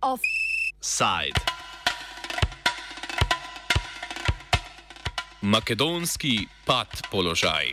Offside. 0.00 1.40
Makedonski 5.42 6.46
pad 6.66 6.88
položaj. 7.10 7.72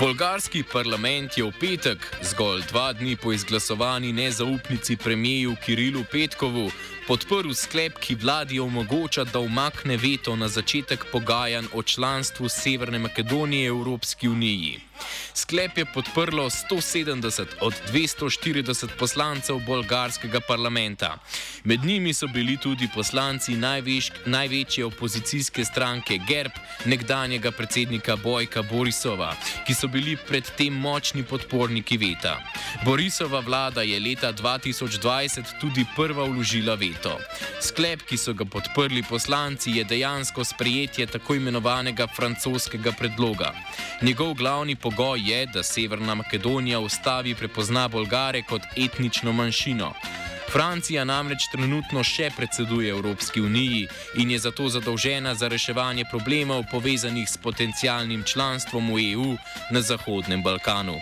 Bolgarski 0.00 0.60
parlament 0.66 1.38
je 1.38 1.44
v 1.46 1.52
petek, 1.54 2.02
zgolj 2.34 2.62
dva 2.68 2.92
dni 2.92 3.16
po 3.16 3.32
izglasovani 3.32 4.12
nezaupnici 4.12 4.96
premijeju 4.96 5.56
Kirilu 5.64 6.04
Petkovu, 6.12 6.70
podprl 7.06 7.52
sklep, 7.54 7.98
ki 8.00 8.14
vladi 8.14 8.58
omogoča, 8.60 9.24
da 9.24 9.38
umakne 9.38 9.96
veto 9.96 10.34
na 10.36 10.48
začetek 10.48 11.04
pogajanj 11.12 11.66
o 11.72 11.82
članstvu 11.82 12.48
Severne 12.48 12.98
Makedonije 12.98 13.72
v 13.72 13.76
Evropski 13.76 14.28
uniji. 14.28 14.80
Sklep 15.34 15.78
je 15.78 15.84
podprlo 15.84 16.50
170 16.50 17.46
od 17.60 17.74
240 17.92 18.88
poslancev 18.98 19.58
bolgarskega 19.66 20.40
parlamenta. 20.40 21.18
Med 21.64 21.84
njimi 21.84 22.14
so 22.14 22.26
bili 22.26 22.56
tudi 22.56 22.88
poslanci 22.94 23.56
najveš, 23.56 24.10
največje 24.26 24.84
opozicijske 24.84 25.64
stranke 25.64 26.18
GERB, 26.28 26.52
nekdanjega 26.84 27.50
predsednika 27.50 28.16
Bojka 28.16 28.62
Borisova, 28.62 29.34
ki 29.66 29.74
so 29.74 29.88
bili 29.88 30.16
predtem 30.16 30.72
močni 30.72 31.22
podporniki 31.22 31.96
veta. 31.96 32.23
Borisova 32.84 33.40
vlada 33.40 33.82
je 33.82 34.00
leta 34.00 34.32
2020 34.32 35.60
tudi 35.60 35.84
prva 35.96 36.24
vložila 36.24 36.74
veto. 36.74 37.18
Sklep, 37.60 38.02
ki 38.08 38.16
so 38.16 38.34
ga 38.34 38.44
podprli 38.44 39.02
poslanci, 39.02 39.70
je 39.70 39.84
dejansko 39.84 40.44
sprejetje 40.44 41.06
tako 41.06 41.34
imenovanega 41.34 42.06
francoskega 42.16 42.92
predloga. 42.92 43.52
Njegov 44.02 44.34
glavni 44.34 44.76
pogoj 44.76 45.20
je, 45.30 45.46
da 45.46 45.62
Severna 45.62 46.14
Makedonija 46.14 46.80
ustavi 46.80 47.34
prepozna 47.34 47.88
Bolgare 47.88 48.42
kot 48.42 48.62
etnično 48.76 49.32
manjšino. 49.32 49.92
Francija 50.54 51.02
namreč 51.04 51.48
trenutno 51.52 52.04
še 52.06 52.28
predseduje 52.36 52.92
Evropski 52.94 53.40
uniji 53.40 53.88
in 54.22 54.30
je 54.30 54.38
zato 54.38 54.68
zadolžena 54.68 55.34
za 55.34 55.48
reševanje 55.48 56.04
problemov 56.10 56.62
povezanih 56.70 57.28
s 57.28 57.36
potencialnim 57.36 58.22
članstvom 58.22 58.94
v 58.94 59.10
EU 59.12 59.34
na 59.70 59.82
Zahodnem 59.82 60.42
Balkanu. 60.42 61.00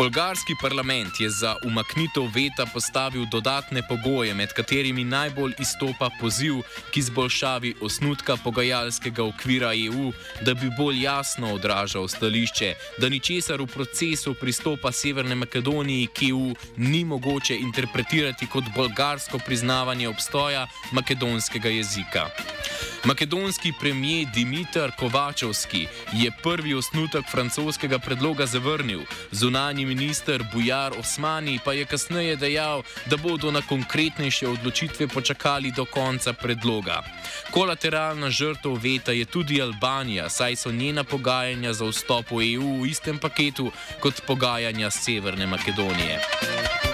Bolgarski 0.00 0.54
parlament 0.60 1.20
je 1.20 1.30
za 1.30 1.56
umaknitev 1.64 2.22
veta 2.34 2.64
postavil 2.72 3.26
dodatne 3.30 3.82
pogoje, 3.88 4.34
med 4.34 4.52
katerimi 4.56 5.04
najbolj 5.04 5.52
izstopa 5.58 6.08
poziv 6.20 6.62
k 6.92 6.96
izboljšavi 6.96 7.74
osnutka 7.80 8.36
pogajalskega 8.36 9.24
okvira 9.24 9.74
EU, 9.74 10.12
da 10.40 10.54
bi 10.54 10.70
bolj 10.78 11.02
jasno 11.02 11.52
odražal 11.54 12.08
stališče, 12.08 12.74
da 12.98 13.08
ničesar 13.08 13.60
v 13.60 13.66
procesu 13.66 14.34
pristopa 14.34 14.92
Severne 14.92 15.34
Makedonije 15.34 16.06
k 16.06 16.30
EU 16.30 16.54
ni 16.76 17.04
mogoče 17.04 17.56
interpretirati 17.56 18.46
kot 18.46 18.64
bolgarsko 18.76 19.38
priznavanje 19.38 20.08
obstoja 20.08 20.66
makedonskega 20.92 21.68
jezika. 21.68 22.30
Makedonski 23.04 23.72
premijer 23.80 24.26
Dimitar 24.34 24.90
Kovačovski 24.98 25.86
je 26.12 26.32
prvi 26.42 26.74
osnutek 26.74 27.24
francoskega 27.30 27.98
predloga 27.98 28.46
zavrnil, 28.46 29.00
zunanji 29.30 29.84
minister 29.90 30.44
Bujar 30.52 30.92
Osmani 30.98 31.58
pa 31.64 31.72
je 31.72 31.84
kasneje 31.84 32.36
dejal, 32.36 32.82
da 33.06 33.16
bodo 33.16 33.50
na 33.50 33.62
konkretnejše 33.62 34.48
odločitve 34.48 35.08
počakali 35.08 35.72
do 35.74 35.84
konca 35.84 36.32
predloga. 36.32 37.02
Kolateralna 37.50 38.30
žrtev 38.30 38.78
veta 38.78 39.12
je 39.12 39.24
tudi 39.24 39.62
Albanija, 39.62 40.28
saj 40.28 40.56
so 40.56 40.72
njena 40.72 41.04
pogajanja 41.04 41.72
za 41.72 41.90
vstop 41.90 42.30
v 42.30 42.54
EU 42.54 42.82
v 42.82 42.94
istem 42.94 43.18
paketu 43.18 43.70
kot 44.00 44.22
pogajanja 44.26 44.90
Severne 44.90 45.46
Makedonije. 45.46 46.89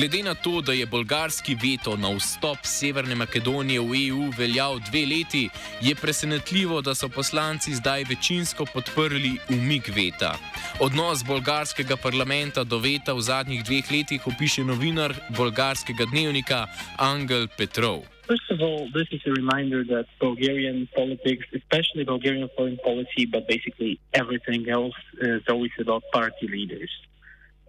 Glede 0.00 0.22
na 0.22 0.34
to, 0.34 0.60
da 0.60 0.72
je 0.72 0.86
bolgarski 0.86 1.54
veto 1.54 1.96
na 1.96 2.08
vstop 2.16 2.58
Severne 2.64 3.14
Makedonije 3.14 3.80
v 3.80 3.98
EU 4.08 4.30
veljal 4.38 4.78
dve 4.88 5.02
leti, 5.06 5.48
je 5.82 5.94
presenetljivo, 5.94 6.80
da 6.80 6.94
so 6.94 7.08
poslanci 7.08 7.74
zdaj 7.74 8.04
večinsko 8.08 8.64
podprli 8.72 9.32
umik 9.52 9.90
veta. 9.96 10.32
Odnos 10.80 11.20
bolgarskega 11.26 12.00
parlamenta 12.00 12.64
do 12.64 12.78
veta 12.78 13.12
v 13.12 13.20
zadnjih 13.20 13.60
dveh 13.64 13.92
letih 13.92 14.26
opiše 14.26 14.64
novinar 14.64 15.12
bolgarskega 15.36 16.08
dnevnika 16.08 16.64
Angel 16.96 17.44
Petrov. 17.58 18.00
First 18.24 18.48
of 18.56 18.58
all, 18.64 18.88
this 18.96 19.08
is 19.12 19.20
a 19.28 19.36
reminder 19.36 19.84
that 19.84 20.06
Bulgarian 20.18 20.88
politics, 20.96 21.44
especially 21.52 22.08
Bulgarian 22.08 22.48
foreign 22.56 22.80
policy, 22.88 23.28
but 23.28 23.44
basically 23.44 24.00
everything 24.12 24.62
else, 24.70 25.00
is 25.20 25.44
always 25.52 25.76
about 25.84 26.02
party 26.12 26.48
leaders. 26.48 26.92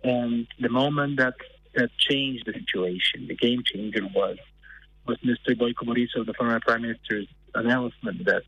And 0.03 0.47
the 0.61 0.69
moment 0.69 1.19
that 1.19 1.35
that 1.75 1.89
changed 1.97 2.45
the 2.45 2.53
situation. 2.53 3.27
The 3.27 3.35
game 3.35 3.63
changer 3.65 4.07
was 4.13 4.37
was 5.07 5.17
Mr. 5.25 5.55
Boyko 5.57 5.87
Borisov, 5.87 6.25
the 6.25 6.33
former 6.33 6.59
prime 6.59 6.83
minister's 6.83 7.27
announcement 7.55 8.23
that 8.25 8.43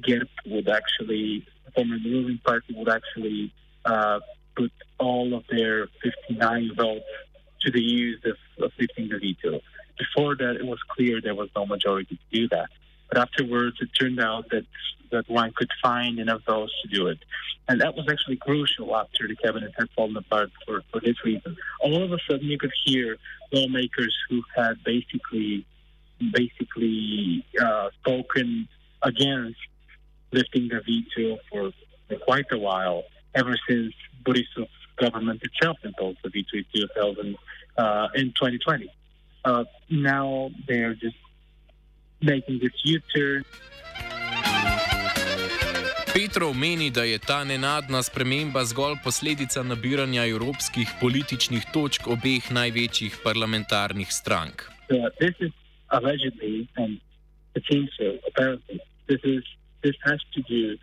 GERB 0.00 0.28
would 0.46 0.68
actually, 0.68 1.44
the 1.64 1.70
former 1.72 1.96
ruling 2.04 2.38
party 2.44 2.74
would 2.76 2.88
actually 2.88 3.52
uh, 3.84 4.20
put 4.56 4.72
all 4.98 5.34
of 5.34 5.44
their 5.50 5.88
59 6.02 6.70
votes 6.76 7.04
to 7.62 7.70
the 7.70 7.80
use 7.80 8.20
of, 8.24 8.64
of 8.64 8.72
lifting 8.78 9.08
the 9.08 9.18
veto. 9.18 9.60
Before 9.98 10.36
that, 10.36 10.56
it 10.56 10.64
was 10.64 10.78
clear 10.88 11.20
there 11.20 11.34
was 11.34 11.48
no 11.56 11.66
majority 11.66 12.16
to 12.16 12.38
do 12.38 12.48
that. 12.48 12.68
But 13.08 13.18
afterwards, 13.18 13.76
it 13.80 13.90
turned 13.98 14.20
out 14.20 14.50
that 14.50 14.64
that 15.10 15.28
one 15.28 15.52
could 15.54 15.70
find 15.82 16.18
enough 16.18 16.42
votes 16.46 16.72
to 16.82 16.88
do 16.88 17.06
it. 17.06 17.18
And 17.68 17.80
that 17.80 17.94
was 17.96 18.06
actually 18.10 18.36
crucial 18.36 18.96
after 18.96 19.26
the 19.26 19.36
cabinet 19.36 19.72
had 19.78 19.88
fallen 19.94 20.16
apart 20.16 20.50
for, 20.64 20.82
for 20.90 21.00
this 21.00 21.16
reason. 21.24 21.56
All 21.80 22.02
of 22.02 22.12
a 22.12 22.18
sudden, 22.28 22.46
you 22.46 22.58
could 22.58 22.72
hear 22.84 23.16
lawmakers 23.52 24.14
who 24.28 24.42
had 24.56 24.82
basically 24.84 25.64
basically 26.32 27.44
uh, 27.60 27.90
spoken 28.00 28.66
against 29.02 29.58
lifting 30.32 30.68
the 30.68 30.80
veto 30.80 31.38
for, 31.50 31.70
for 32.08 32.16
quite 32.20 32.46
a 32.52 32.58
while, 32.58 33.04
ever 33.34 33.54
since 33.68 33.92
Borisov's 34.24 34.70
government 34.96 35.42
itself 35.42 35.76
imposed 35.84 36.18
the 36.24 36.30
veto 36.30 36.56
in 36.56 36.64
2000 36.74 37.36
uh, 37.76 38.08
in 38.14 38.28
2020. 38.28 38.90
Uh, 39.44 39.64
now 39.90 40.50
they're 40.66 40.94
just 40.94 41.16
making 42.22 42.58
this 42.60 42.72
U-turn. 42.84 43.44
Petrov 46.16 46.56
meni, 46.56 46.90
da 46.90 47.04
je 47.04 47.18
ta 47.18 47.44
nenadna 47.44 48.02
sprememba 48.02 48.64
zgolj 48.64 48.94
posledica 49.04 49.62
nabiranja 49.62 50.24
evropskih 50.24 50.88
političnih 51.00 51.66
točk 51.72 52.06
obeh 52.08 52.48
največjih 52.50 53.18
parlamentarnih 53.24 54.08
strank. 54.08 54.64
Uh, 54.88 55.12
this 55.20 55.36
is 55.40 55.52
allegedly, 55.92 56.68
and 56.76 57.00
seems 57.68 57.90
so, 57.98 58.16
apparently, 58.28 58.80
this, 59.08 59.20
is, 59.24 59.44
this 59.82 59.96
has 60.08 60.20
to 60.34 60.40
do, 60.48 60.78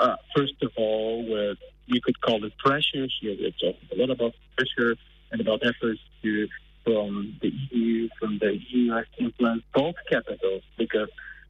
uh, 0.00 0.16
first 0.34 0.56
of 0.62 0.72
all, 0.76 1.22
with, 1.28 1.58
you 1.86 2.00
could 2.00 2.18
call 2.20 2.44
it 2.44 2.56
pressure. 2.56 3.06
She 3.20 3.28
has 3.28 3.54
talked 3.60 3.92
a 3.92 3.96
lot 4.00 4.10
about 4.10 4.34
pressure 4.56 4.96
and 5.30 5.40
about 5.40 5.60
efforts 5.64 6.00
to, 6.22 6.48
from 6.84 7.36
the 7.42 7.52
EU, 7.72 8.08
from 8.18 8.38
the 8.38 8.56
EU, 8.70 8.92
has 8.92 9.06
influence 9.18 9.62
both 9.74 9.96
capitals 10.10 10.62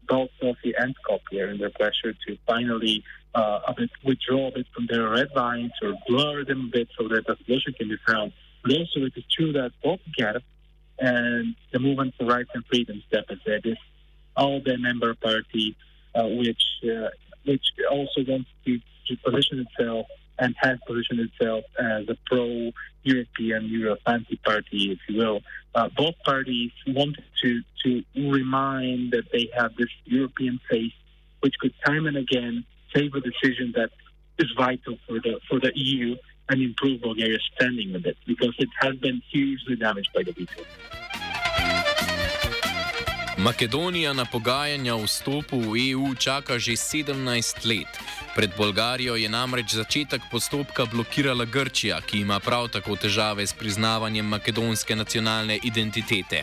both 0.08 0.31
Sophie 0.40 0.75
and 0.76 0.94
Skopje 0.99 1.44
are 1.44 1.50
under 1.50 1.70
pressure 1.70 2.14
to 2.26 2.38
finally 2.46 3.05
uh, 3.34 3.61
a 3.69 3.75
bit 3.75 3.90
withdraw 4.05 4.49
a 4.49 4.52
bit 4.52 4.67
from 4.75 4.87
their 4.87 5.08
red 5.08 5.28
lines 5.34 5.73
or 5.82 5.94
blur 6.06 6.44
them 6.44 6.67
a 6.69 6.76
bit 6.78 6.88
so 6.99 7.06
that 7.08 7.28
a 7.28 7.37
solution 7.44 7.73
can 7.75 7.88
be 7.88 7.96
found. 8.06 8.32
But 8.62 8.73
also, 8.73 9.00
it 9.00 9.12
is 9.17 9.25
true 9.31 9.52
that 9.52 9.73
both 9.82 10.00
GAP 10.17 10.43
and 10.99 11.55
the 11.73 11.78
Movement 11.78 12.14
for 12.19 12.25
Rights 12.25 12.50
and 12.55 12.64
Freedoms 12.67 13.05
deficit 13.11 13.64
is 13.64 13.76
all 14.37 14.61
the 14.61 14.76
member 14.78 15.14
party, 15.14 15.76
uh, 16.14 16.26
which 16.26 16.62
uh, 16.84 17.08
which 17.44 17.64
also 17.90 18.25
wants 18.26 18.50
to, 18.64 18.78
to 19.06 19.17
position 19.25 19.67
itself 19.67 20.06
and 20.38 20.55
has 20.58 20.79
positioned 20.87 21.20
itself 21.20 21.64
as 21.79 22.08
a 22.08 22.17
pro-European, 22.26 23.64
Euro-Atlantic 23.67 24.43
party, 24.43 24.93
if 24.93 24.99
you 25.08 25.19
will. 25.19 25.40
Uh, 25.75 25.88
both 25.96 26.14
parties 26.25 26.70
wanted 26.87 27.25
to 27.43 27.61
to 27.85 28.02
remind 28.17 29.12
that 29.12 29.25
they 29.32 29.49
have 29.56 29.75
this 29.76 29.88
European 30.05 30.58
face, 30.70 30.93
which 31.40 31.55
could 31.61 31.73
time 31.87 32.06
and 32.06 32.17
again 32.17 32.64
save 32.94 33.14
a 33.14 33.20
decision 33.20 33.73
that 33.76 33.90
is 34.38 34.50
vital 34.56 34.99
for 35.06 35.20
the 35.20 35.38
for 35.49 35.61
the 35.61 35.73
EU 35.75 36.17
and 36.49 36.62
improve 36.62 37.02
Bulgaria's 37.02 37.46
standing 37.55 37.93
with 37.93 38.06
it 38.06 38.17
because 38.26 38.55
it 38.58 38.69
has 38.81 38.96
been 38.96 39.20
hugely 39.31 39.76
damaged 39.76 40.11
by 40.14 40.23
the 40.23 40.32
veto. 40.32 40.64
Makedonija 43.38 44.12
na 44.12 44.25
pogajanja 44.25 44.94
o 44.94 45.06
vstopu 45.06 45.61
v 45.61 45.94
EU 45.94 46.11
čaka 46.19 46.58
že 46.58 46.75
17 46.75 47.14
let. 47.70 47.87
Pred 48.35 48.50
Bolgarijo 48.58 49.14
je 49.14 49.29
namreč 49.31 49.79
začetek 49.79 50.23
postopka 50.31 50.87
blokirala 50.90 51.44
Grčija, 51.44 52.00
ki 52.00 52.26
ima 52.26 52.40
prav 52.40 52.67
tako 52.69 52.96
težave 52.96 53.46
s 53.46 53.55
priznavanjem 53.55 54.26
makedonske 54.26 54.96
nacionalne 54.96 55.58
identitete. 55.62 56.43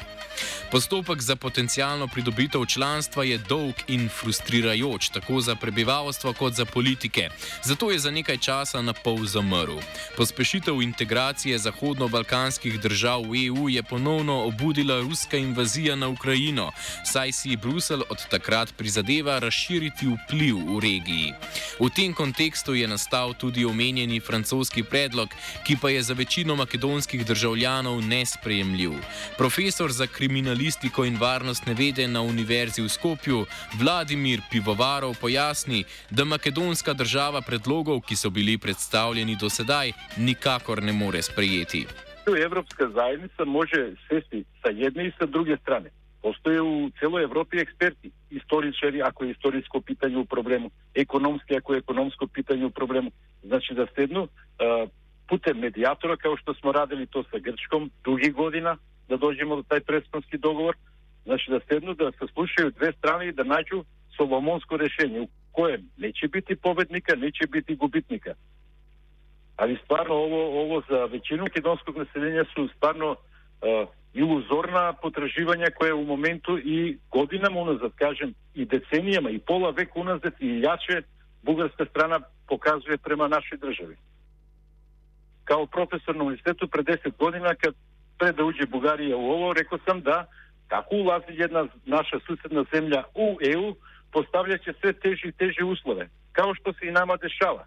Postopek 0.71 1.21
za 1.21 1.35
potencijalno 1.35 2.07
pridobitev 2.07 2.65
članstva 2.65 3.23
je 3.23 3.37
dolg 3.37 3.75
in 3.87 4.09
frustrirajoč, 4.09 5.09
tako 5.09 5.41
za 5.41 5.55
prebivalstvo 5.55 6.33
kot 6.33 6.53
za 6.53 6.65
politike. 6.65 7.29
Zato 7.63 7.91
je 7.91 7.99
za 7.99 8.11
nekaj 8.11 8.37
časa 8.37 8.81
na 8.81 8.93
pol 8.93 9.25
zamrl. 9.25 9.79
Pospešitev 10.17 10.81
integracije 10.81 11.57
zahodno-balkanskih 11.57 12.79
držav 12.81 13.21
v 13.21 13.47
EU 13.47 13.69
je 13.69 13.83
ponovno 13.83 14.43
obudila 14.43 14.99
ruska 15.01 15.37
invazija 15.37 15.95
na 15.95 16.07
Ukrajino, 16.07 16.71
saj 17.05 17.31
si 17.31 17.55
Bruselj 17.55 18.01
od 18.09 18.27
takrat 18.29 18.73
prizadeva 18.77 19.39
razširiti 19.39 20.07
vpliv 20.07 20.55
v 20.55 20.79
regiji. 20.79 21.33
V 21.79 21.89
tem 21.89 22.13
kontekstu 22.13 22.73
je 22.73 22.87
nastal 22.87 23.33
tudi 23.33 23.65
omenjeni 23.65 24.19
francoski 24.19 24.83
predlog, 24.83 25.29
ki 25.63 25.77
pa 25.81 25.89
je 25.89 26.03
za 26.03 26.13
večino 26.13 26.55
makedonskih 26.55 27.25
državljanov 27.25 28.01
nesprejemljiv. 28.01 28.91
Profesor 29.37 29.91
za 29.91 30.07
kriminalistiko 30.25 31.05
in 31.05 31.17
varnostne 31.21 31.73
vede 31.77 32.07
na 32.07 32.21
Univerzi 32.21 32.81
v 32.81 32.89
Skopju, 32.89 33.45
Vladimir 33.77 34.41
Pivovarov 34.49 35.13
pojasni, 35.21 35.83
da 36.09 36.25
makedonska 36.25 36.93
država 36.93 37.41
predlogov, 37.45 38.01
ki 38.01 38.15
so 38.17 38.29
bili 38.29 38.57
predstavljeni 38.57 39.35
do 39.37 39.49
sedaj, 39.49 39.93
nikakor 40.17 40.81
ne 40.83 40.93
more 40.93 41.21
sprejeti. 41.21 41.85
Evropska 42.45 42.89
zajednica 42.89 43.45
može 43.45 43.93
sesti 44.09 44.43
sa 44.61 44.69
jedne 44.69 45.07
i 45.07 45.11
sa 45.19 45.25
druge 45.25 45.57
strane. 45.61 45.89
Postoje 46.21 46.61
u 46.61 46.89
celoj 46.99 47.23
Evropi 47.23 47.57
eksperti, 47.57 48.11
istoričari 48.29 49.01
ako 49.01 49.23
je 49.23 49.31
istorijsko 49.31 49.81
pitanje 49.81 50.17
u 50.17 50.25
problemu, 50.25 50.71
ekonomski 50.95 51.55
ako 51.57 51.73
je 51.73 51.77
ekonomsko 51.77 52.27
pitanje 52.27 52.65
u 52.65 52.69
problemu. 52.69 53.11
Znači 53.43 53.73
da 53.73 53.85
sednu 53.95 54.21
uh, 54.23 54.89
putem 55.29 55.59
medijatora 55.59 56.17
kao 56.17 56.37
što 56.37 56.53
smo 56.53 56.71
radili 56.71 57.05
to 57.05 57.23
sa 57.23 57.37
Grčkom 57.37 57.91
dugih 58.03 58.33
godina, 58.33 58.77
да 59.09 59.17
дојдеме 59.17 59.61
до 59.61 59.63
тај 59.63 59.85
преспански 59.85 60.37
договор, 60.37 60.75
значи 61.25 61.51
да 61.51 61.61
седну 61.69 61.95
да 61.95 62.11
се 62.11 62.27
слушаат 62.33 62.75
две 62.75 62.91
страни 62.91 63.27
и 63.27 63.33
да 63.33 63.43
најду 63.43 63.83
соломонско 64.17 64.79
решение, 64.79 65.21
у 65.21 65.29
кое 65.51 65.81
не 65.97 66.11
ќе 66.11 66.31
бити 66.31 66.55
победника, 66.55 67.15
не 67.15 67.31
ќе 67.31 67.49
бити 67.49 67.75
губитника. 67.75 68.35
Али 69.57 69.77
стварно 69.83 70.15
ово, 70.15 70.41
ово 70.61 70.81
за 70.89 71.05
веќину 71.07 71.47
македонското 71.47 71.99
население 71.99 72.43
су 72.53 72.67
стварно 72.75 73.15
е, 73.61 73.85
илузорна 74.13 74.93
потраживања 75.01 75.71
кое 75.75 75.93
у 75.93 76.03
моменту 76.03 76.57
и 76.57 76.97
годинама 77.11 77.61
уназад, 77.61 77.95
кажем, 77.95 78.35
и 78.53 78.65
деценијама, 78.65 79.31
и 79.31 79.39
пола 79.39 79.71
век 79.71 79.95
уназад, 79.95 80.35
и 80.39 80.59
јаче 80.63 81.03
бугарска 81.43 81.85
страна 81.85 82.19
показува 82.47 82.97
према 82.97 83.27
нашите 83.27 83.57
држави. 83.57 83.95
Као 85.43 85.67
професор 85.67 86.15
на 86.15 86.23
университету 86.23 86.67
пред 86.67 86.85
10 86.85 87.17
година, 87.17 87.55
кад 87.55 87.75
пред 88.17 88.35
да 88.35 88.45
уđе 88.45 88.67
Бугарија 88.67 89.15
у 89.15 89.31
ово, 89.31 89.53
реко 89.53 89.79
сам 89.87 90.01
да 90.01 90.25
како 90.67 90.95
улази 90.95 91.37
една 91.39 91.67
наша 91.85 92.19
суседна 92.27 92.65
земја 92.73 93.03
у 93.15 93.37
ЕУ, 93.41 93.75
поставляќе 94.13 94.73
се 94.81 94.93
тежи 94.93 95.27
и 95.27 95.31
тежи 95.31 95.63
услови, 95.63 96.07
као 96.33 96.55
што 96.55 96.73
се 96.73 96.87
и 96.87 96.91
нама 96.91 97.17
дешава. 97.17 97.65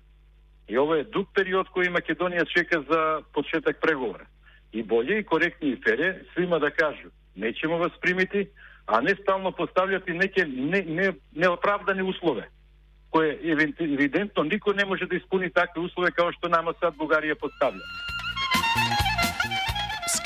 И 0.69 0.79
ова 0.79 0.99
е 0.99 1.05
дуг 1.05 1.29
период 1.35 1.69
кој 1.73 1.93
Македонија 1.93 2.45
чека 2.49 2.83
за 2.91 3.23
почеток 3.33 3.81
преговора. 3.81 4.27
И 4.73 4.85
боље 4.85 5.21
и 5.21 5.25
коректни 5.25 5.71
и 5.71 5.81
фере 5.85 6.25
свима 6.33 6.59
да 6.61 6.71
кажу, 6.71 7.09
нечемо 7.37 7.79
вас 7.79 7.93
примити, 8.01 8.49
а 8.87 9.01
не 9.01 9.15
стално 9.15 9.53
поставляти 9.53 10.13
неке 10.13 10.45
не, 10.45 10.83
не, 10.83 11.13
неоправдани 11.37 12.03
услови, 12.03 12.45
кои 13.11 13.37
евидентно 13.81 14.45
никој 14.45 14.77
не 14.77 14.85
може 14.85 15.07
да 15.07 15.17
испуни 15.17 15.51
такви 15.51 15.85
услови 15.85 16.13
како 16.13 16.33
што 16.33 16.49
нама 16.49 16.75
сад 16.81 16.97
Бугарија 16.97 17.37
поставља. 17.37 18.08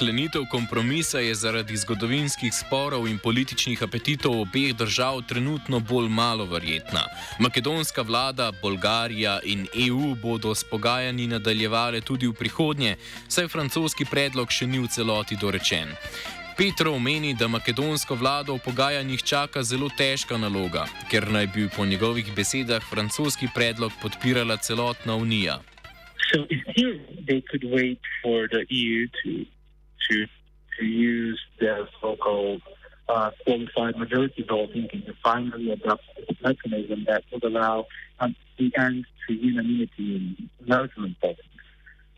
Sklenitev 0.02 0.42
kompromisa 0.50 1.18
je 1.18 1.34
zaradi 1.34 1.76
zgodovinskih 1.76 2.50
sporov 2.54 3.06
in 3.06 3.18
političnih 3.22 3.82
apetitov 3.82 4.40
obeh 4.40 4.74
držav 4.74 5.20
trenutno 5.28 5.78
bolj 5.80 6.08
malo 6.08 6.44
verjetna. 6.44 7.04
Makedonska 7.38 8.02
vlada, 8.02 8.50
Bolgarija 8.62 9.38
in 9.44 9.68
EU 9.86 10.14
bodo 10.14 10.54
s 10.54 10.64
pogajanji 10.64 11.26
nadaljevale 11.26 12.00
tudi 12.00 12.26
v 12.26 12.34
prihodnje, 12.34 12.96
saj 13.28 13.46
francoski 13.48 14.04
predlog 14.10 14.50
še 14.50 14.66
ni 14.66 14.82
v 14.82 14.90
celoti 14.90 15.38
dorečen. 15.38 15.94
Petrov 16.58 16.98
meni, 16.98 17.34
da 17.38 17.46
makedonsko 17.46 18.18
vlado 18.18 18.58
v 18.58 18.64
pogajanjih 18.66 19.22
čaka 19.22 19.62
zelo 19.62 19.86
težka 19.86 20.34
naloga, 20.34 20.88
ker 21.14 21.30
naj 21.30 21.46
bi 21.54 21.70
po 21.70 21.86
njegovih 21.86 22.34
besedah 22.34 22.82
francoski 22.90 23.54
predlog 23.54 23.94
podpirala 24.02 24.56
celotna 24.56 25.14
unija. 25.14 25.60
So, 26.34 26.42
here 26.50 26.98
they 27.28 27.40
could 27.46 27.70
wait 27.70 28.00
for 28.22 28.48
the 28.50 28.66
EU 28.66 29.06
to 29.22 29.46
to 30.10 30.26
to 30.78 30.84
use 30.84 31.40
their 31.60 31.86
so-called 32.00 32.62
uh, 33.08 33.30
qualified 33.44 33.98
majority 33.98 34.44
voting 34.48 34.88
to 34.90 35.12
finally 35.22 35.70
adopt 35.70 36.02
a 36.28 36.34
mechanism 36.42 37.04
that 37.06 37.22
would 37.32 37.44
allow 37.44 37.86
um, 38.20 38.34
the 38.58 38.72
end 38.78 39.04
to 39.26 39.34
unanimity 39.34 40.16
in 40.16 40.50
Muslim 40.66 41.16
politics. 41.20 41.48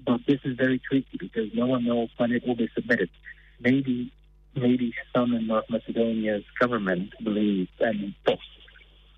But 0.06 0.20
this 0.26 0.40
is 0.44 0.56
very 0.56 0.78
tricky 0.78 1.16
because 1.18 1.50
no 1.54 1.66
one 1.66 1.84
knows 1.84 2.10
when 2.16 2.32
it 2.32 2.46
will 2.46 2.56
be 2.56 2.68
submitted. 2.74 3.10
Maybe, 3.60 4.12
maybe 4.54 4.94
some 5.14 5.32
in 5.34 5.46
North 5.46 5.64
Macedonia's 5.70 6.44
government 6.60 7.12
believe, 7.22 7.68
and 7.80 8.14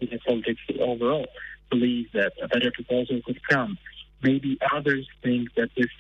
in 0.01 0.09
the 0.11 0.19
politics 0.27 0.61
overall, 0.81 1.27
believe 1.71 2.13
that 2.13 2.33
a 2.43 2.49
better 2.49 2.71
proposal 2.71 3.21
could 3.27 3.41
come. 3.49 3.77
Maybe 4.23 4.59
others 4.75 5.07
think 5.23 5.49
that 5.57 5.71
this 5.77 5.91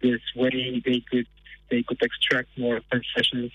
this 0.00 0.20
way 0.36 0.80
they 0.84 1.02
could 1.10 1.26
they 1.70 1.82
could 1.82 2.00
extract 2.02 2.48
more 2.56 2.80
concessions 2.90 3.52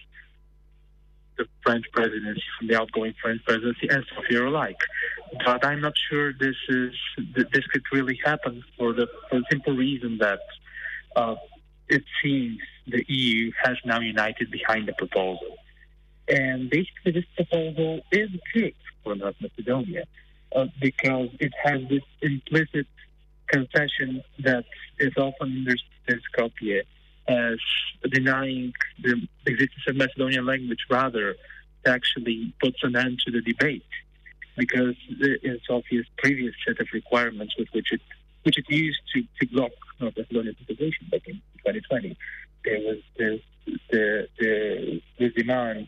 the 1.38 1.46
French 1.64 1.86
presidency 1.92 2.44
from 2.58 2.68
the 2.68 2.80
outgoing 2.80 3.14
French 3.22 3.44
presidency 3.46 3.88
and 3.90 4.06
so 4.10 4.22
here 4.30 4.46
alike. 4.46 4.78
But 5.46 5.66
I'm 5.66 5.82
not 5.82 5.94
sure 6.10 6.34
this 6.34 6.56
is 6.70 6.94
this 7.36 7.66
could 7.72 7.84
really 7.92 8.20
happen 8.24 8.64
for 8.78 8.94
the 8.94 9.08
for 9.30 9.40
the 9.40 9.46
simple 9.50 9.76
reason 9.76 10.18
that 10.20 10.40
uh, 11.16 11.36
it 11.90 12.04
seems 12.22 12.60
the 12.88 13.04
EU 13.08 13.52
has 13.64 13.78
now 13.86 14.00
united 14.00 14.52
behind 14.52 14.88
the 14.88 14.94
proposal. 14.94 15.58
And 16.28 16.70
basically, 16.70 17.12
this 17.14 17.26
proposal 17.36 18.02
is 18.12 18.30
good 18.54 18.76
for 19.04 19.16
North 19.16 19.36
Macedonia 19.42 20.04
uh, 20.56 20.68
because 20.80 21.30
it 21.40 21.54
has 21.64 21.82
this 21.90 22.04
implicit 22.22 22.88
concession 23.48 24.24
that 24.40 24.66
is 25.00 25.14
often 25.18 25.50
understood 25.50 25.90
in 26.08 26.22
Skopje 26.32 26.84
as 27.28 27.58
denying 28.10 28.74
the 29.02 29.28
existence 29.46 29.84
of 29.88 29.96
Macedonian 29.96 30.46
language, 30.46 30.80
rather 30.90 31.36
actually 31.86 32.54
puts 32.62 32.84
an 32.84 32.96
end 32.96 33.20
to 33.26 33.32
the 33.32 33.42
debate. 33.42 33.86
Because 34.56 34.96
it's 35.10 35.66
obvious 35.70 36.06
previous 36.18 36.54
set 36.66 36.80
of 36.80 36.88
requirements 36.94 37.56
with 37.58 37.68
which 37.74 37.92
it 37.92 38.02
which 38.44 38.58
it 38.58 38.66
used 38.70 39.00
to, 39.14 39.24
to 39.40 39.48
block 39.54 39.72
North 40.00 40.18
Macedonian 40.18 40.56
integration 40.60 41.08
back 41.10 41.22
in 41.28 41.36
2020, 41.66 42.18
there 42.66 42.80
was 42.80 42.98
the 43.18 43.42
the, 43.90 44.28
the, 44.38 45.02
the 45.18 45.30
demand 45.30 45.88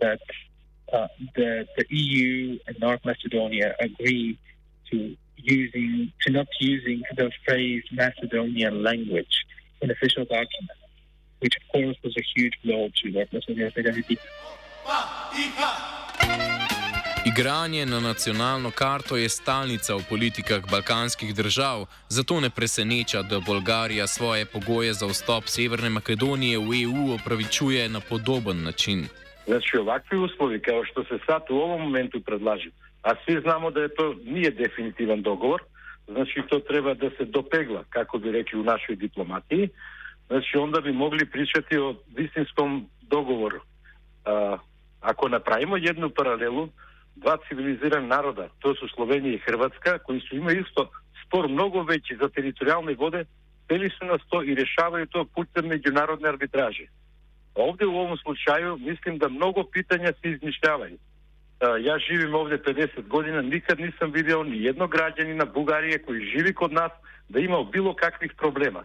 that 0.00 0.20
uh, 0.92 1.08
the, 1.36 1.66
the 1.76 1.84
EU 1.90 2.58
and 2.66 2.76
North 2.80 3.04
Macedonia 3.04 3.74
agree 3.78 4.38
to 4.90 5.16
using 5.36 6.12
to 6.22 6.32
not 6.32 6.48
using 6.58 7.02
the 7.16 7.30
phrase 7.46 7.82
Macedonian 7.92 8.82
language 8.82 9.44
in 9.82 9.90
official 9.90 10.24
documents, 10.24 10.82
which 11.42 11.56
of 11.60 11.64
course 11.72 11.98
was 12.04 12.14
a 12.22 12.24
huge 12.34 12.56
blow 12.64 12.82
to 12.98 13.04
North 13.16 13.32
Macedonia's 13.32 13.76
identity. 13.76 14.16
Igranje 17.26 17.86
na 17.86 18.00
nacionalno 18.00 18.70
karto 18.70 19.16
je 19.16 19.28
stalnica 19.28 19.94
v 19.94 20.02
politikah 20.08 20.70
balkanskih 20.70 21.34
držav, 21.34 21.86
zato 22.08 22.40
ne 22.40 22.50
preseneča, 22.50 23.22
da 23.22 23.40
Bolgarija 23.40 24.06
svoje 24.06 24.46
pogoje 24.46 24.92
za 24.92 25.06
vstop 25.06 25.44
Severne 25.46 25.88
Makedonije 25.88 26.58
v 26.58 26.82
EU 26.84 27.14
opravičuje 27.14 27.88
na 27.88 28.00
podoben 28.00 28.62
način. 28.62 29.08
Znači, 29.46 29.76
ovakvi 29.76 30.18
uslovi, 30.18 30.60
kao 30.60 30.84
što 30.84 31.04
se 31.04 31.18
sad 31.26 31.42
u 31.50 31.54
ovom 31.54 31.80
momentu 31.80 32.20
predlaži, 32.20 32.70
a 33.02 33.10
svi 33.24 33.40
znamo 33.42 33.70
da 33.70 33.80
je 33.80 33.94
to 33.94 34.14
nije 34.24 34.50
definitivan 34.50 35.22
dogovor, 35.22 35.62
значи 36.10 36.42
тоа 36.48 36.60
треба 36.64 36.94
да 36.94 37.10
се 37.16 37.24
допегла, 37.24 37.84
како 37.90 38.18
би 38.18 38.32
рекли 38.32 38.58
у 38.58 38.64
нашој 38.66 38.98
дипломатија, 38.98 39.70
значи 40.26 40.58
онда 40.58 40.80
би 40.80 40.92
могли 40.92 41.24
причати 41.24 41.78
о 41.78 41.94
вистинском 42.16 42.86
договор. 43.02 43.60
А, 44.24 44.58
ако 45.00 45.28
направиме 45.28 45.80
едно 45.80 46.10
паралелу, 46.10 46.68
два 47.16 47.38
цивилизирани 47.48 48.06
народа, 48.06 48.48
тоа 48.60 48.74
се 48.74 48.90
Словенија 48.94 49.34
и 49.34 49.38
Хрватска, 49.38 49.98
кои 49.98 50.20
се 50.20 50.36
има 50.36 50.52
исто 50.52 50.90
спор 51.24 51.48
многу 51.48 51.84
веќе 51.86 52.18
за 52.18 52.28
територијални 52.28 52.96
воде, 52.96 53.24
цели 53.68 53.90
се 53.90 54.04
на 54.04 54.18
сто 54.26 54.42
и 54.42 54.56
решавају 54.56 55.06
тоа 55.10 55.24
путем 55.24 55.70
меѓународни 55.70 56.28
арбитражи. 56.28 56.88
Овде 57.54 57.86
у 57.86 57.94
овом 57.94 58.18
случају 58.18 58.78
мислим 58.78 59.18
да 59.18 59.28
многу 59.28 59.62
питања 59.62 60.14
се 60.20 60.34
измишљавају 60.34 60.98
Ја 61.60 61.98
живим 61.98 62.34
овде 62.34 62.56
50 62.58 63.02
година, 63.08 63.42
никад 63.42 63.78
сум 63.98 64.12
видел 64.12 64.44
ни 64.44 64.66
едно 64.66 64.88
граѓани 64.88 65.34
на 65.36 65.44
Бугарија 65.44 66.00
кој 66.00 66.32
живи 66.32 66.54
код 66.54 66.72
нас 66.72 66.92
да 67.28 67.40
има 67.40 67.64
било 67.64 67.94
каквих 67.94 68.34
проблема. 68.34 68.84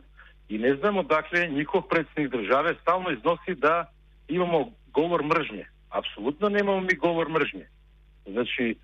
И 0.49 0.57
не 0.57 0.75
знам 0.75 0.97
одакле 0.97 1.47
никој 1.47 1.87
председник 1.87 2.31
државе 2.31 2.75
стално 2.81 3.11
износи 3.11 3.55
да 3.55 3.87
имамо 4.27 4.73
говор 4.91 5.23
мржње. 5.23 5.65
Апсолутно 5.89 6.49
немамо 6.49 6.81
ми 6.81 6.95
говор 6.95 7.27
мржње. 7.31 7.63
Значи, 8.27 8.75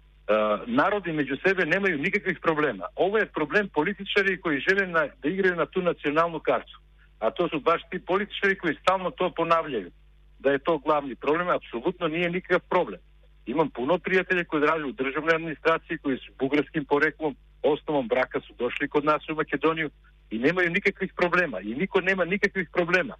народи 0.67 1.12
меѓу 1.12 1.41
себе 1.43 1.67
немају 1.67 2.00
никаквих 2.00 2.39
проблема. 2.39 2.88
Ова 2.95 3.19
е 3.19 3.25
проблем 3.25 3.69
политичари 3.74 4.39
кои 4.41 4.62
желе 4.62 4.88
на, 4.88 5.10
да 5.21 5.29
играат 5.29 5.57
на 5.57 5.65
ту 5.65 5.81
национална 5.81 6.39
карту. 6.39 6.79
А 7.19 7.31
тоа 7.31 7.50
се 7.50 7.60
баш 7.60 7.81
ти 7.91 8.00
политичари 8.00 8.57
кои 8.57 8.75
стално 8.75 9.12
тоа 9.12 9.36
понављају. 9.36 9.91
Да 10.39 10.53
е 10.53 10.60
тоа 10.60 10.79
главни 10.79 11.15
проблем, 11.15 11.50
апсолутно 11.50 12.07
не 12.07 12.24
е 12.24 12.29
никакав 12.29 12.63
проблем. 12.69 13.00
Имам 13.45 13.71
пуно 13.71 13.98
пријатели 13.98 14.45
кои 14.45 14.62
радат 14.62 14.86
у 14.86 14.93
државна 14.93 15.36
администрација, 15.39 16.01
кои 16.01 16.17
се 16.17 16.33
бугарским 16.39 16.86
пореклом, 16.86 17.36
основам 17.63 18.07
брака 18.07 18.41
су 18.41 18.53
дошли 18.53 18.88
код 18.88 19.03
нас 19.03 19.27
у 19.29 19.33
Македонију 19.33 19.89
и 20.31 20.39
немају 20.39 20.69
никаквих 20.69 21.15
проблема. 21.15 21.62
И 21.62 21.75
нико 21.75 22.01
нема 22.01 22.25
никаквих 22.25 22.71
проблема. 22.71 23.15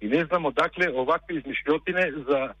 И 0.00 0.08
не 0.08 0.24
знамо 0.24 0.52
дакле 0.52 0.90
овакви 0.90 1.40
измишљотине 1.40 2.24
за 2.28 2.54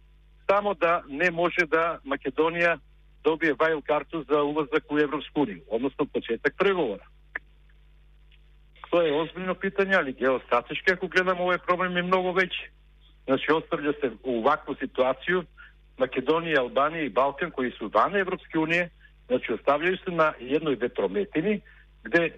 само 0.50 0.74
да 0.74 1.02
не 1.08 1.30
може 1.30 1.66
да 1.66 2.00
Македонија 2.06 2.78
добие 3.24 3.54
вајл 3.54 3.82
карту 3.82 4.24
за 4.28 4.42
улазак 4.42 4.90
у 4.90 4.98
Европску 4.98 5.44
унија, 5.46 5.62
односно 5.70 6.06
почеток 6.06 6.54
преговора. 6.58 7.06
Тоа 8.90 9.06
е 9.08 9.12
озбилено 9.12 9.54
питање, 9.54 9.96
али 9.96 10.12
геостатички, 10.12 10.92
ако 10.92 11.08
гледам 11.08 11.40
овој 11.40 11.62
проблем 11.64 11.96
е 11.96 12.02
многу 12.02 12.34
веќе. 12.36 12.68
Значи, 13.24 13.52
оставља 13.52 13.94
се 14.00 14.10
у 14.24 14.42
вакву 14.42 14.74
ситуација, 14.74 15.46
Македонија, 15.98 16.60
Албанија 16.60 17.06
и 17.06 17.14
Балкан 17.14 17.50
кои 17.50 17.70
се 17.70 17.88
van 17.94 18.16
Evropske 18.16 18.58
унија, 18.58 18.88
значи 19.26 19.52
ostavljaju 19.52 19.96
се 20.04 20.10
на 20.10 20.32
едној 20.40 20.80
ветрометини 20.80 21.60
gde 22.04 22.22
e, 22.26 22.32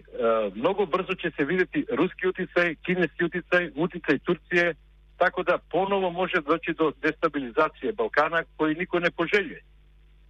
mnogo 0.54 0.86
brzo 0.86 1.14
će 1.14 1.30
se 1.36 1.44
vidjeti 1.44 1.86
ruski 1.92 2.28
uticaj, 2.28 2.74
kineski 2.74 3.24
uticaj, 3.24 3.70
uticaj 3.74 4.18
Turcije, 4.18 4.74
tako 5.16 5.42
da 5.42 5.58
ponovo 5.70 6.10
može 6.10 6.40
doći 6.40 6.72
do 6.72 6.92
destabilizacije 7.02 7.92
Balkana 7.92 8.42
koji 8.56 8.74
niko 8.74 8.98
ne 8.98 9.10
poželjuje. 9.10 9.62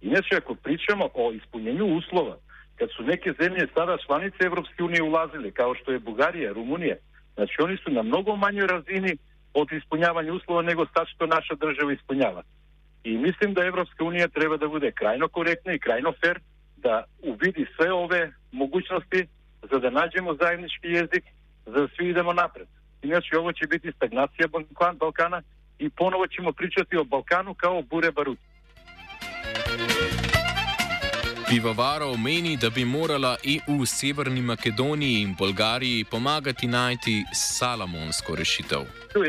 Inače, 0.01 0.35
ako 0.35 0.55
pričamo 0.55 1.09
o 1.13 1.31
ispunjenju 1.31 1.85
uslova, 1.85 2.37
kad 2.75 2.89
su 2.95 3.03
neke 3.03 3.33
zemlje 3.39 3.67
sada 3.73 3.97
članice 4.05 4.37
Evropske 4.39 4.83
unije 4.83 5.03
ulazile, 5.03 5.51
kao 5.51 5.75
što 5.75 5.91
je 5.91 5.99
Bugarija, 5.99 6.53
Rumunija, 6.53 6.95
znači 7.35 7.55
oni 7.59 7.77
su 7.77 7.91
na 7.91 8.03
mnogo 8.03 8.35
manjoj 8.35 8.67
razini 8.67 9.17
od 9.53 9.71
ispunjavanja 9.71 10.33
uslova 10.33 10.61
nego 10.61 10.85
sad 10.85 11.07
što 11.07 11.25
naša 11.25 11.55
država 11.55 11.93
ispunjava. 11.93 12.41
I 13.05 13.17
mislim 13.17 13.53
da 13.53 13.65
Evropska 13.65 14.03
unija 14.03 14.27
treba 14.27 14.57
da 14.57 14.67
bude 14.67 14.91
krajno 14.91 15.27
korektna 15.27 15.73
i 15.73 15.79
krajno 15.79 16.13
fair, 16.21 16.39
da 16.77 17.03
uvidi 17.23 17.65
sve 17.75 17.93
ove 17.93 18.31
mogućnosti 18.51 19.27
za 19.71 19.79
da 19.79 19.89
nađemo 19.89 20.35
zajednički 20.41 20.87
jezik, 20.87 21.23
za 21.65 21.71
da 21.71 21.87
svi 21.95 22.09
idemo 22.09 22.33
napred. 22.33 22.67
Inače, 23.01 23.37
ovo 23.37 23.51
će 23.51 23.67
biti 23.67 23.91
stagnacija 23.95 24.47
Balkana 24.99 25.41
i 25.79 25.89
ponovo 25.89 26.27
ćemo 26.27 26.51
pričati 26.51 26.97
o 26.97 27.03
Balkanu 27.03 27.53
kao 27.53 27.81
bure 27.81 28.11
baruti. 28.11 28.41
Pivovarov 31.49 32.17
meni, 32.17 32.57
da 32.61 32.69
bi 32.69 32.85
morala 32.85 33.35
EU 33.53 33.85
Severni 33.85 34.41
Makedoniji 34.41 35.21
in 35.21 35.35
Bolgariji 35.39 36.05
pomagati 36.11 36.67
najti 36.67 37.23
salamonsko 37.33 38.35
rešitev. 38.35 38.81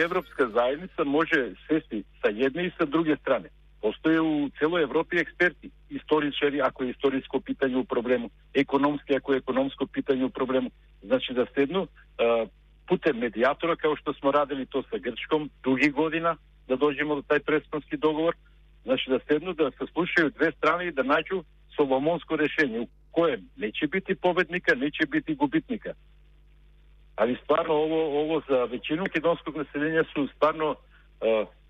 Evropska 0.05 0.49
zajednica 0.55 1.05
može 1.05 1.55
sesti 1.69 2.05
sa 2.23 2.29
jedne 2.29 2.67
i 2.67 2.71
sa 2.79 2.85
druge 2.85 3.17
strane. 3.17 3.49
Постоје 3.83 4.21
у 4.21 4.49
цело 4.59 4.79
Европи 4.79 5.19
експерти, 5.21 5.71
историчари, 5.91 6.61
ако 6.61 6.85
е 6.85 6.91
историско 6.91 7.41
питање 7.41 7.77
у 7.77 7.85
проблему, 7.85 8.31
економски, 8.55 9.15
ако 9.15 9.35
е 9.35 9.43
економско 9.43 9.87
питање 9.87 10.25
у 10.25 10.31
проблему. 10.31 10.71
Значи 11.03 11.35
да 11.35 11.47
седну 11.55 11.87
путем 12.87 13.21
медијатора, 13.21 13.77
као 13.77 13.97
што 13.97 14.15
смо 14.15 14.33
радили 14.33 14.67
то 14.67 14.83
со 14.91 14.99
Грчком 14.99 15.51
дуги 15.63 15.91
година, 15.91 16.37
да 16.69 16.77
дојдеме 16.77 17.21
до 17.21 17.23
тај 17.23 17.45
преспански 17.45 17.97
договор, 17.97 18.35
значи 18.85 19.11
да 19.11 19.21
седну 19.29 19.55
да 19.55 19.71
се 19.79 19.87
слушају 19.93 20.35
две 20.35 20.53
страни 20.53 20.89
и 20.89 20.93
да 20.93 21.03
најду 21.03 21.45
соломонско 21.77 22.39
решение, 22.39 22.81
у 22.81 22.89
кое 23.13 23.41
не 23.57 23.73
ќе 23.73 23.91
бити 23.91 24.15
победника, 24.15 24.75
не 24.75 24.91
ќе 24.91 25.07
бити 25.11 25.35
губитника. 25.35 25.95
Али 27.17 27.37
стварно 27.45 27.75
ово, 27.75 28.01
ово 28.23 28.43
за 28.49 28.67
веќину 28.71 29.09
македонското 29.09 29.59
население 29.59 30.05
су 30.15 30.29
стварно 30.35 30.77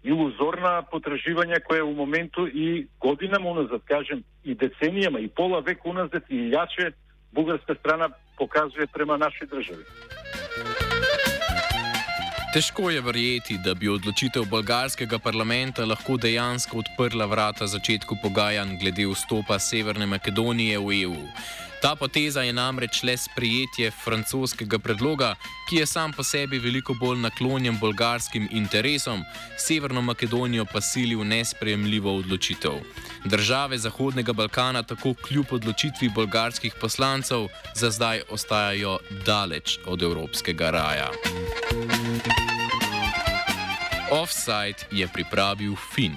iluzorna 0.03 0.83
potraživanja 0.83 1.57
koje 1.67 1.83
u 1.83 1.95
momentu 1.95 2.49
i 2.49 2.87
godinama 3.01 3.51
unazad, 3.51 3.81
kažem, 3.85 4.23
i 4.45 4.55
decenijama 4.55 5.19
i 5.19 5.29
pola 5.29 5.61
veka 5.61 5.89
unazad 5.89 6.23
i 6.29 6.51
jače 6.51 6.91
bugarska 7.33 7.75
strana 7.81 8.09
pokazuje 8.39 8.87
prema 8.87 9.17
našoj 9.17 9.47
državi. 9.47 9.85
Težko 12.57 12.91
je 12.91 13.01
verjeti, 13.01 13.59
da 13.65 13.75
bi 13.75 13.89
odločitev 13.89 14.45
bolgarskega 14.51 15.19
parlamenta 15.19 15.85
lahko 15.85 16.17
dejansko 16.17 16.79
odprla 16.79 17.27
vrata 17.27 17.67
začetku 17.67 18.17
pogajanj 18.23 18.79
glede 18.81 19.07
vstopa 19.07 19.59
Severne 19.59 20.07
Makedonije 20.07 20.79
v 20.79 21.03
EU. 21.03 21.21
Ta 21.83 21.97
poteza 21.97 22.43
je 22.43 22.53
namreč 22.53 23.03
le 23.03 23.17
sprijetje 23.17 23.91
francoskega 24.05 24.79
predloga, 24.79 25.35
ki 25.69 25.77
je 25.77 25.87
sam 25.87 26.13
po 26.13 26.25
sebi 26.25 26.59
veliko 26.59 26.95
bolj 26.95 27.19
naklonjen 27.19 27.79
bolgarskim 27.81 28.49
interesom, 28.51 29.23
Severno 29.59 30.03
Makedonijo 30.03 30.65
pa 30.65 30.81
sili 30.81 31.15
v 31.15 31.25
nesprejemljivo 31.25 32.17
odločitev. 32.17 32.81
Države 33.25 33.79
Zahodnega 33.79 34.33
Balkana 34.33 34.83
tako 34.83 35.15
kljub 35.15 35.47
odločitvi 35.51 36.09
bolgarskih 36.09 36.75
poslancev 36.81 37.49
za 37.75 37.91
zdaj 37.91 38.23
ostajajo 38.31 38.99
daleč 39.27 39.79
od 39.87 40.03
evropskega 40.03 40.71
raja. 40.71 41.11
Offside 44.11 44.87
je 44.91 45.09
pripravil 45.09 45.75
Fin. 45.95 46.17